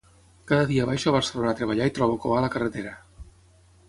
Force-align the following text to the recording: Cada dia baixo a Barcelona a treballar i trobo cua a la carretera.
Cada 0.51 0.63
dia 0.71 0.85
baixo 0.89 1.09
a 1.09 1.13
Barcelona 1.15 1.51
a 1.51 1.57
treballar 1.59 1.89
i 1.89 1.93
trobo 1.97 2.15
cua 2.23 2.39
a 2.39 2.43
la 2.45 2.49
carretera. 2.57 2.95